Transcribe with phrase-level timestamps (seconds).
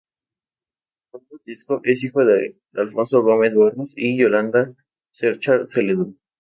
[1.11, 4.73] Juan Francisco es hijo de Alfonso Gómez Barros y Yolanda
[5.11, 6.17] Cerchar Celedón.